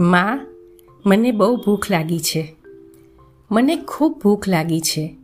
માં, 0.00 0.46
મને 1.06 1.32
બહુ 1.32 1.56
ભૂખ 1.56 1.90
લાગી 1.90 2.18
છે. 2.18 2.54
મને 3.50 3.76
ખૂબ 3.76 4.20
ભૂખ 4.22 4.48
લાગી 4.48 4.80
છે. 4.80 5.16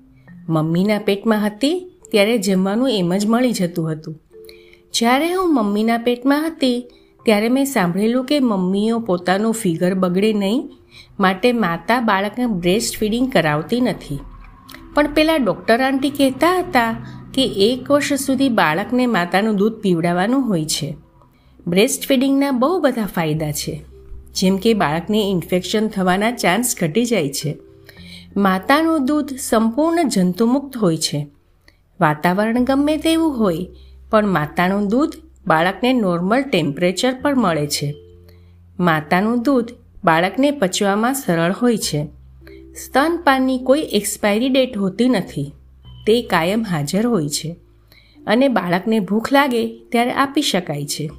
મમ્મીના 0.49 0.99
પેટમાં 0.99 1.47
હતી 1.47 1.91
ત્યારે 2.11 2.39
જમવાનું 2.39 2.91
એમ 2.91 3.17
જ 3.17 3.27
મળી 3.27 3.53
જતું 3.53 3.93
હતું. 3.93 4.23
જ્યારે 4.95 5.35
હું 5.35 5.55
મમ્મીના 5.55 5.99
પેટમાં 5.99 6.47
હતી 6.47 6.91
ત્યારે 7.25 7.49
મેં 7.49 7.65
સાંભળેલું 7.65 8.25
કે 8.25 8.41
મમ્મીઓ 8.41 8.99
પોતાનું 8.99 9.53
ફિગર 9.53 9.95
બગડે 9.95 10.33
નહીં, 10.33 10.71
માટે 11.21 11.53
માતા 11.53 12.01
બાળકને 12.01 12.47
બ્રેસ્ટ 12.47 12.99
ફીડિંગ 12.99 13.33
કરાવતી 13.33 13.81
નથી. 13.81 14.19
પણ 14.95 15.13
પેલા 15.13 15.37
ડૉક્ટર 15.37 15.81
આંટી 15.81 16.11
કહેતા 16.11 16.59
હતા 16.59 17.07
કે 17.35 17.45
એક 17.47 17.91
વર્ષ 17.91 18.13
સુધી 18.13 18.49
બાળકને 18.49 19.07
માતાનું 19.07 19.57
દૂધ 19.57 19.73
પીવડાવવાનું 19.73 20.49
હોય 20.49 20.65
છે. 20.65 20.97
બ્રેસ્ટ 21.67 22.09
ફીડિંગના 22.09 22.51
બહુ 22.51 22.81
બધા 22.81 23.07
ફાયદા 23.07 23.53
છે. 23.53 23.94
જેમ 24.35 24.57
કે 24.57 24.75
બાળકને 24.75 25.31
ઇન્ફેક્શન 25.31 25.89
થવાના 25.89 26.31
ચાન્સ 26.31 26.75
ઘટી 26.81 27.05
જાય 27.05 27.29
છે. 27.29 27.57
માતાનું 28.37 29.07
દૂધ 29.07 29.35
સંપૂર્ણ 29.39 30.09
જંતુમુક્ત 30.09 30.77
હોય 30.77 30.97
છે. 30.97 31.27
વાતાવરણ 32.01 32.65
ગમે 32.65 32.97
તેવું 32.97 33.39
હોય, 33.39 33.67
પણ 34.11 34.27
માતાનું 34.27 34.89
દૂધ 34.89 35.13
બાળકને 35.47 35.93
નોર્મલ 35.93 36.43
ટેમ્પરેચર 36.43 37.15
પર 37.23 37.35
મળે 37.35 37.67
છે. 37.67 37.95
માતાનું 38.81 39.43
દૂધ 39.43 39.69
બાળકને 40.05 40.51
પચવામાં 40.51 41.15
સરળ 41.15 41.53
હોય 41.53 41.77
છે. 41.77 42.07
સ્તનપાનની 42.85 43.59
કોઈ 43.59 43.81
એક્સપાયરી 43.81 44.49
ડેટ 44.49 44.79
હોતી 44.79 45.09
નથી. 45.09 45.53
તે 46.07 46.23
કાયમ 46.23 46.65
હાજર 46.71 47.07
હોય 47.07 47.29
છે 47.29 47.57
અને 48.27 48.49
બાળકને 48.49 49.01
ભૂખ 49.01 49.33
લાગે 49.33 49.67
ત્યારે 49.67 50.13
આપી 50.13 50.43
શકાય 50.43 50.87
છે. 50.87 51.11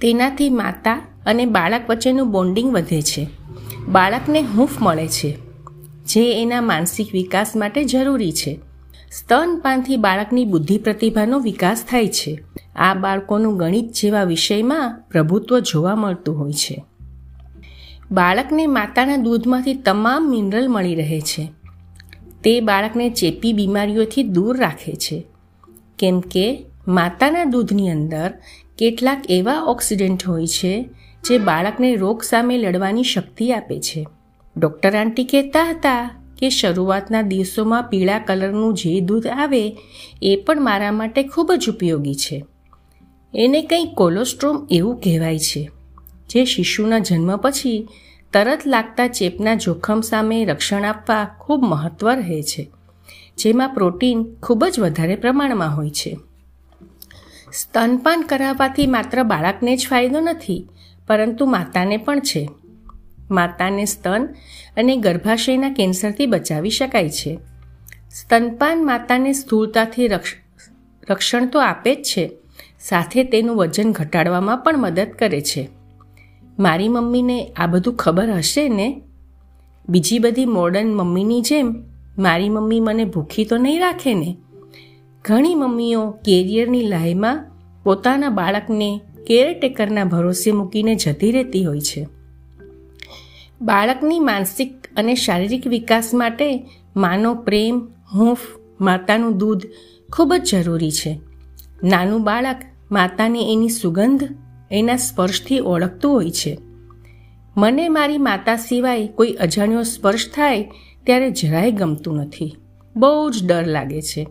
તેનાથી 0.00 0.50
માતા 0.50 1.06
અને 1.26 1.46
બાળક 1.46 1.90
વચ્ચેનું 1.90 2.30
બોન્ડિંગ 2.30 2.72
વધે 2.72 3.02
છે. 3.02 3.26
બાળકને 3.88 4.40
હૂંફ 4.40 4.82
મળે 4.82 5.08
છે, 5.08 5.38
જે 6.06 6.42
એના 6.42 6.60
માનસિક 6.60 7.12
વિકાસ 7.12 7.52
માટે 7.56 7.84
જરૂરી 7.84 8.32
છે. 8.32 8.60
સ્તનપાનથી 9.12 9.96
બાળકની 9.96 10.44
બુદ્ધિ 10.44 10.78
પ્રતિભાનો 10.78 11.40
વિકાસ 11.40 11.84
થાય 11.90 12.08
છે. 12.08 12.42
આ 12.76 12.94
બાળકોનું 12.94 13.56
ગણિત 13.56 13.92
જેવા 13.92 14.24
વિષયમાં 14.24 15.02
પ્રભુત્વ 15.10 15.58
જોવા 15.58 15.94
મળતું 15.94 16.38
હોય 16.38 16.52
છે. 16.52 16.84
બાળકને 18.12 18.66
માતાના 18.66 19.16
દૂધમાંથી 19.16 19.74
તમામ 19.74 20.30
મિનરલ 20.30 20.68
મળી 20.68 20.94
રહે 20.94 21.20
છે. 21.20 21.52
તે 22.44 22.60
બાળકને 22.60 23.10
ચેપી 23.10 23.52
બીમારીઓથી 23.52 24.22
દૂર 24.22 24.56
રાખે 24.58 24.92
છે. 24.92 25.26
કેમ 25.98 26.20
કે 26.20 26.66
માતાના 26.88 27.44
દૂધની 27.44 27.90
અંદર 27.90 28.30
કેટલાક 28.78 29.30
એવા 29.30 29.60
ઓક્સિડન્ટ 29.62 30.24
હોય 30.24 30.46
છે 30.46 30.72
જે 31.24 31.38
બાળકને 31.38 31.96
રોગ 31.96 32.22
સામે 32.22 32.58
લડવાની 32.58 33.02
શક્તિ 33.02 33.52
આપે 33.52 33.80
છે. 33.80 34.06
ડૉક્ટર 34.56 34.96
આંટી 34.96 35.24
કહેતા 35.24 35.64
હતા 35.70 36.02
કે 36.38 36.50
શરૂઆતના 36.50 37.22
દિવસોમાં 37.22 37.82
પીળા 37.82 38.18
કલરનું 38.18 38.74
જે 38.74 39.00
દૂધ 39.00 39.26
આવે 39.26 39.76
એ 40.22 40.36
પણ 40.36 40.62
મારા 40.62 40.90
માટે 40.90 41.22
ખૂબ 41.22 41.52
જ 41.52 41.70
ઉપયોગી 41.70 42.14
છે. 42.14 42.44
એને 43.34 43.62
કંઈ 43.62 43.94
કોલોસ્ટ્રોમ 43.94 44.66
એવું 44.70 45.00
કહેવાય 45.00 45.38
છે, 45.38 45.70
જે 46.30 46.44
શિશુના 46.44 46.98
જન્મ 46.98 47.36
પછી 47.36 47.88
તરત 48.32 48.66
લાગતા 48.66 49.06
ચેપના 49.06 49.54
જોખમ 49.54 50.00
સામે 50.00 50.44
રક્ષણ 50.44 50.84
આપવા 50.84 51.24
ખૂબ 51.40 51.64
મહત્ત્વ 51.64 52.08
રહે 52.08 52.42
છે, 52.42 52.70
જેમાં 53.38 53.74
પ્રોટીન 53.74 54.24
ખૂબ 54.42 54.64
જ 54.64 54.80
વધારે 54.80 55.16
પ્રમાણમાં 55.16 55.76
હોય 55.76 55.90
છે. 55.90 56.18
સ્તનપાન 57.54 58.22
કરાવવાથી 58.22 58.86
માત્ર 58.86 59.22
બાળકને 59.22 59.76
જ 59.76 59.86
ફાયદો 59.88 60.20
નથી, 60.20 60.66
પરંતુ 61.06 61.46
માતાને 61.46 61.96
પણ 61.96 62.20
છે. 62.20 62.48
માતાને 63.30 63.84
સ્તન 63.84 64.28
અને 64.76 64.96
ગર્ભાશયના 64.96 65.70
કેન્સરથી 65.70 66.26
બચાવી 66.26 66.70
શકાય 66.70 67.10
છે. 67.10 67.38
સ્તનપાન 68.10 68.84
માતાને 68.84 69.32
સ્થૂળતાથી 69.32 70.08
રક્ષણ 71.10 71.46
તો 71.46 71.58
આપે 71.60 71.94
જ 71.94 72.02
છે, 72.02 72.24
સાથે 72.80 73.24
તેનું 73.24 73.56
વજન 73.56 73.92
ઘટાડવામાં 73.92 74.58
પણ 74.58 74.78
મદદ 74.78 75.10
કરે 75.18 75.40
છે. 75.40 75.68
મારી 76.58 76.88
મમ્મીને 76.88 77.38
આ 77.56 77.66
બધું 77.66 77.94
ખબર 77.94 78.30
હશે 78.30 78.68
ને? 78.68 78.88
બીજી 79.88 80.18
બધી 80.18 80.44
મોડર્ન 80.46 80.94
મમ્મીની 80.94 81.40
જેમ, 81.40 81.74
મારી 82.18 82.48
મમ્મી 82.48 82.80
મને 82.80 83.04
ભૂખી 83.04 83.44
તો 83.44 83.56
નહીં 83.56 83.80
રાખે 83.80 84.14
ને? 84.14 84.36
ઘણી 85.24 85.54
મમ્મીઓ 85.54 86.10
કેરિયરની 86.10 86.86
લાઈમાં 86.86 87.46
પોતાના 87.84 88.28
બાળકને 88.28 89.00
કેરટેકરના 89.26 90.04
ભરોસે 90.04 90.52
મૂકીને 90.52 90.94
જતી 90.94 91.32
રહેતી 91.32 91.64
હોય 91.64 91.80
છે. 91.80 92.08
બાળકની 93.62 94.18
માનસિક 94.18 94.74
અને 94.96 95.14
શારીરિક 95.14 95.66
વિકાસ 95.66 96.10
માટે 96.14 96.66
માનો 96.96 97.34
પ્રેમ, 97.34 97.88
હૂંફ, 98.14 98.38
માતાનું 98.80 99.38
દૂધ 99.38 99.62
ખૂબ 100.12 100.34
જ 100.34 100.50
જરૂરી 100.50 100.90
છે. 100.90 101.20
નાનું 101.84 102.24
બાળક 102.24 102.56
માતાને 102.90 103.52
એની 103.52 103.68
સુગંધ, 103.68 104.28
એના 104.70 104.96
સ્પર્શથી 104.96 105.60
ઓળખતું 105.60 106.12
હોય 106.12 106.30
છે. 106.30 106.58
મને 107.56 107.88
મારી 107.88 108.18
માતા 108.18 108.56
સિવાય 108.56 109.06
કોઈ 109.06 109.32
અજાણ્યો 109.32 109.82
સ્પર્શ 109.82 110.30
થાય 110.34 110.62
ત્યારે 111.04 111.30
જરાય 111.30 111.70
ગમતું 111.70 112.16
નથી. 112.16 112.56
બહુ 112.96 113.30
જ 113.30 113.46
ડર 113.46 113.66
લાગે 113.66 114.02
છે. 114.02 114.26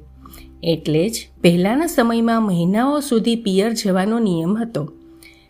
એટલે 0.63 1.09
જ 1.09 1.27
પહેલાંના 1.41 1.87
સમયમાં 1.87 2.43
મહિનાઓ 2.43 2.99
સુધી 2.99 3.35
પિયર 3.35 3.73
જવાનો 3.73 4.19
નિયમ 4.19 4.61
હતો. 4.61 4.93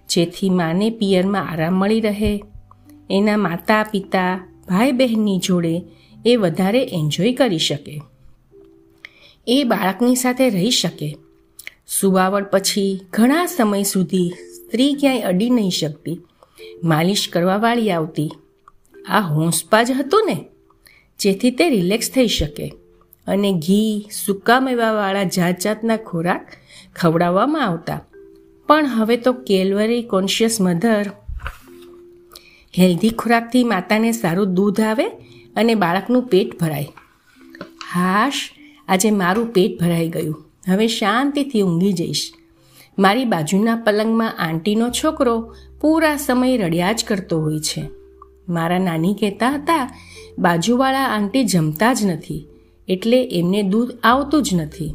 જેથી 0.09 0.49
માને 0.49 0.89
પિયરમાં 0.89 1.49
આરામ 1.49 1.73
મળી 1.73 2.01
રહે. 2.01 2.43
એના 3.09 3.37
માતા, 3.37 3.83
પિતા 3.83 4.47
ભાઈ 4.67 4.91
બહેનની 4.91 5.37
જોડે 5.37 5.81
એ 6.25 6.35
વધારે 6.35 6.83
એન્જોય 6.83 7.33
કરી 7.33 7.59
શકે. 7.59 8.01
એ 9.47 9.63
બાળકની 9.63 10.15
સાથે 10.15 10.49
રહી 10.49 10.71
શકે. 10.71 11.17
સુવાવડ 11.87 12.43
પછી 12.43 12.99
ઘણા 13.09 13.45
સમય 13.45 13.83
સુધી 13.83 14.29
સ્ત્રી 14.29 14.93
ક્યાંય 14.93 15.21
અડી 15.21 15.49
નહીં 15.49 15.69
શકતી. 15.69 16.19
માલિશ 16.83 17.29
કરવાવાળી 17.29 17.91
આવતી. 17.91 18.31
આ 19.09 19.19
હોંસપા 19.19 19.83
જ 19.83 19.91
હતું 19.91 20.23
ને? 20.25 20.45
જેથી 21.19 21.51
તે 21.51 21.69
રિલેક્સ 21.69 22.11
થઈ 22.11 22.27
શકે. 22.27 22.73
અને 23.27 23.51
ઘી 23.51 24.09
સૂકા 24.25 24.59
મેવાવાળા 24.59 25.23
જાત 25.23 25.59
જાતના 25.59 25.97
ખોરાક 25.97 26.47
ખવડાવવામાં 26.95 27.65
આવતા. 27.65 28.01
પણ 28.67 28.85
હવે 28.85 29.17
તો 29.17 29.33
કેલવરી 29.33 30.03
કોન્શિયસ 30.03 30.61
મધર 30.61 31.09
હેલ્ધી 32.77 33.09
ખોરાકથી 33.09 33.63
માતાને 33.63 34.11
સારું 34.11 34.53
દૂધ 34.53 34.81
આવે 34.81 35.07
અને 35.55 35.75
બાળકનું 35.75 36.27
પેટ 36.27 36.59
ભરાય. 36.59 36.87
હાશ, 37.91 38.49
આજે 38.87 39.11
મારું 39.11 39.53
પેટ 39.53 39.81
ભરાઈ 39.81 40.09
ગયું. 40.09 40.45
હવે 40.69 40.87
શાંતિથી 40.87 41.61
ઊંઘી 41.61 41.93
જઈશ. 41.93 42.31
મારી 42.99 43.25
બાજુના 43.25 43.75
પલંગમાં 43.75 44.37
આંટીનો 44.39 44.89
છોકરો 44.89 45.55
પૂરા 45.81 46.17
સમય 46.17 46.57
રડ્યા 46.57 46.91
જ 46.91 47.05
કરતો 47.07 47.41
હોય 47.41 47.59
છે. 47.59 47.89
મારા 48.49 48.77
નાની 48.77 49.13
કહેતા 49.13 49.49
હતા, 49.49 49.97
બાજુવાળા 50.39 51.05
આંટી 51.05 51.43
જમતા 51.43 51.93
જ 51.93 52.05
નથી. 52.05 52.47
એટલે 52.87 53.19
એમને 53.31 53.61
દૂધ 53.63 53.91
આવતું 54.03 54.43
જ 54.43 54.55
નથી. 54.55 54.91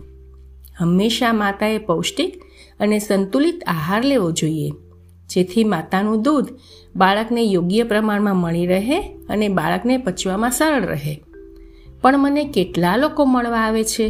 હંમેશા 0.79 1.33
માતાએ 1.33 1.79
પૌષ્ટિક 1.79 2.43
અને 2.81 2.99
સંતુલિત 2.99 3.65
આહાર 3.67 4.03
લેવો 4.05 4.31
જોઈએ, 4.33 4.71
જેથી 5.31 5.65
માતાનું 5.65 6.23
દૂધ 6.23 6.49
બાળકને 6.97 7.43
યોગ્ય 7.43 7.83
પ્રમાણમાં 7.83 8.37
મળી 8.37 8.67
રહે 8.67 9.01
અને 9.29 9.49
બાળકને 9.49 9.97
પચવામાં 9.97 10.51
સરળ 10.51 10.87
રહે. 10.87 11.15
પણ 12.03 12.19
મને 12.19 12.45
કેટલા 12.45 12.97
લોકો 12.97 13.25
મળવા 13.25 13.59
આવે 13.59 13.85
છે 13.85 14.09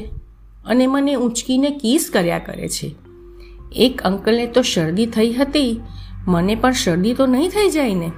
અને 0.64 0.86
મને 0.86 1.14
ઊંચકીને 1.14 1.70
કીસ 1.70 2.10
કર્યા 2.12 2.38
કરે 2.38 2.69
છે. 2.69 2.94
એક 3.76 4.02
અંકલને 4.02 4.46
તો 4.46 4.62
શરદી 4.62 5.06
થઈ 5.06 5.32
હતી, 5.32 5.81
મને 6.26 6.54
પણ 6.54 6.72
શરદી 6.72 7.14
તો 7.14 7.26
નહીં 7.26 7.50
થઈ 7.50 7.70
જાય 7.70 7.94
ને. 7.94 8.10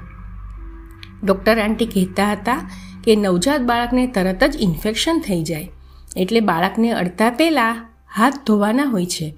ડૉક્ટર 1.25 1.59
આંટી 1.59 1.87
કહેતા 1.87 2.33
હતા 2.33 2.59
કે 3.05 3.17
નવજાત 3.17 3.61
બાળકને 3.61 4.07
તરત 4.07 4.45
જ 4.45 4.57
ઇન્ફેક્શન 4.61 5.19
થઈ 5.19 5.43
જાય. 5.43 5.69
એટલે 6.17 6.41
બાળકને 6.41 6.91
અડતા 6.91 7.31
પહેલાં 7.31 7.87
હાથ 8.17 8.33
ધોવાના 8.47 8.85
હોય 8.85 9.07
છે. 9.07 9.35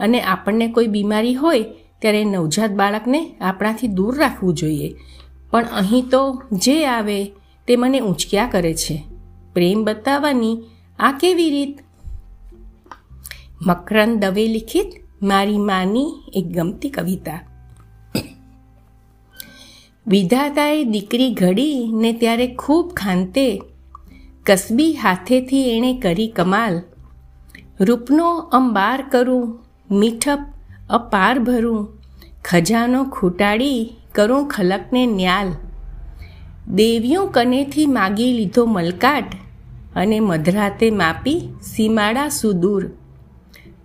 અને 0.00 0.20
આપણને 0.20 0.68
કોઈ 0.68 0.86
બીમારી 0.86 1.34
હોય, 1.34 1.64
ત્યારે 1.98 2.24
નવજાત 2.24 2.70
બાળકને 2.70 3.36
આપણાથી 3.40 3.88
દૂર 3.88 4.18
રાખવું 4.18 4.54
જોઈએ. 4.54 4.94
પણ 5.50 5.64
અહીં 5.64 6.08
તો 6.10 6.42
જે 6.52 6.86
આવે, 6.86 7.24
તે 7.66 7.76
મને 7.76 8.00
ઊંચક્યા 8.00 8.48
કરે 8.48 8.74
છે. 8.74 9.04
પ્રેમ 9.54 9.84
બતાવવાની 9.84 10.62
આ 10.98 11.12
કેવી 11.12 11.50
રીત? 11.50 11.78
મકરંદ 13.66 14.24
દવે 14.24 14.46
લિખિત, 14.46 14.92
મારી 15.22 15.58
માની 15.58 16.14
એક 16.32 16.44
ગમતી 16.44 16.90
કવિતા. 16.90 17.53
વિધાતાએ 20.06 20.84
દીકરી 20.84 21.34
ઘડી 21.34 21.88
ને 21.92 22.12
ત્યારે 22.12 22.46
ખૂબ 22.58 22.92
ખાંતે 22.94 23.62
કસબી 24.46 24.92
હાથેથી 24.92 25.76
એણે 25.76 26.00
કરી 26.00 26.28
કમાલ. 26.28 26.82
રૂપનો 27.80 28.34
અંબાર 28.34 29.04
કરું, 29.10 29.58
મીઠપ 29.90 30.38
અપાર 30.90 31.38
ભરું, 31.38 31.88
ખજાનો 32.44 33.04
ખૂટાડી 33.04 33.90
કરું 34.14 34.48
ખલકને 34.48 35.06
ન્યાલ. 35.06 35.48
દેવીઓ 36.74 37.26
કનેથી 37.26 37.86
માગી 37.86 38.32
લીધો 38.32 38.66
મલકાટ 38.66 39.24
અને 39.96 40.20
મધરાતે 40.20 40.90
માપી 40.90 41.48
સીમાડા 41.62 42.28
સુદૂર. 42.28 42.90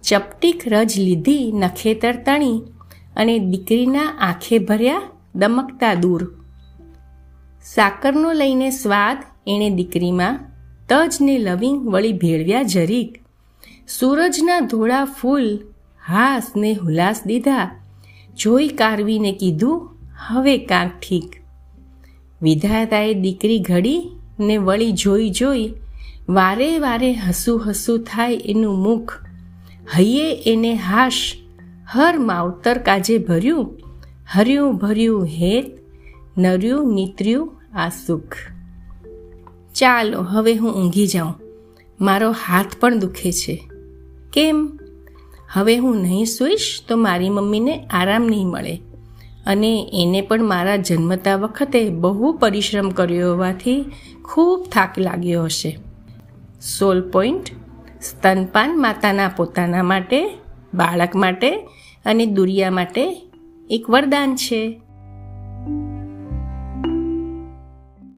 ચપટીક 0.04 0.68
રજ 0.68 1.00
લીધી 1.00 1.52
નખેતર 1.52 2.16
તણી 2.26 2.60
અને 3.16 3.40
દીકરીના 3.40 4.10
આંખે 4.20 4.60
ભર્યા 4.60 5.02
દમકતા 5.36 5.94
દૂર. 5.94 6.34
સાકરનો 7.64 8.34
લઈને 8.34 8.70
સ્વાદ 8.70 9.18
એણે 9.48 9.70
દીકરીમાં 9.70 10.40
તજને 10.90 11.38
લવિંગ 11.38 11.90
વળી 11.90 12.14
ભેળવ્યા 12.14 12.64
જરીક. 12.64 13.18
સૂરજના 13.88 14.60
ધોળા 14.60 15.06
ફૂલ 15.06 15.60
હાસ 16.08 16.52
ને 16.58 16.74
હુલાસ 16.74 17.22
દીધા. 17.26 17.80
જોઈ 18.38 18.68
કારવીને 18.68 19.32
કીધું, 19.32 19.98
હવે 20.28 20.58
કાંક 20.58 20.92
ઠીક. 20.92 21.36
વિધાતાએ 22.42 23.14
દીકરી 23.14 23.60
ઘડી 23.60 24.10
ને 24.40 24.58
વળી 24.58 24.92
જોઈ 24.92 25.30
જોઈ, 25.30 25.74
વારે 26.30 26.80
વારે 26.80 27.14
હસું 27.14 27.70
હસું 27.70 28.04
થાય 28.04 28.34
એનું 28.34 28.84
મુખ. 28.84 29.14
હૈયે 29.96 30.44
એને 30.46 30.74
હાશ. 30.74 31.34
હર 31.92 32.18
માવતર 32.18 32.78
કાજે 32.78 33.18
ભર્યું. 33.18 33.89
હર્યું 34.36 34.76
ભર્યું 34.76 35.26
હેત, 35.26 35.78
નર્યું 36.38 36.94
નીતર્યું 36.94 37.52
આ 37.74 37.90
સુખ. 37.90 38.36
ચાલો, 39.76 40.22
હવે 40.22 40.54
હું 40.54 40.74
ઊંઘી 40.74 41.08
જાઉં. 41.08 41.34
મારો 42.02 42.32
હાથ 42.32 42.66
પણ 42.80 43.00
દુખે 43.00 43.32
છે. 43.32 43.70
કેમ? 44.34 44.80
હવે 45.54 45.78
હું 45.78 45.98
નહીં 45.98 46.26
સૂઈશ 46.26 46.84
તો 46.88 46.98
મારી 46.98 47.30
મમ્મીને 47.30 47.86
આરામ 47.86 48.24
નહીં 48.24 48.48
મળે. 48.48 48.82
અને 49.46 49.90
એને 49.94 50.22
પણ 50.22 50.44
મારા 50.44 50.76
જન્મતા 50.76 51.36
વખતે 51.36 51.90
બહુ 51.90 52.34
પરિશ્રમ 52.34 52.90
કર્યો 52.90 53.34
હોવાથી 53.34 53.86
ખૂબ 54.24 54.66
થાક 54.72 55.00
લાગ્યો 55.00 55.44
હશે. 55.44 55.80
સોલ 56.80 57.12
પોઈન્ટ, 57.12 57.44
સ્તનપાન 58.02 58.80
માતાના 58.80 59.28
પોતાના 59.28 59.84
માટે, 59.84 60.38
બાળક 60.74 61.16
માટે 61.16 61.52
અને 62.06 62.26
દુરિયા 62.26 62.72
માટે 62.72 63.29
એક 63.70 63.86
વરદાન 63.90 64.36
છે. 64.36 64.82